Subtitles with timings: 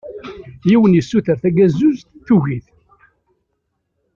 [0.69, 2.67] Yiwen yessuter tagazuzt, tugi-t.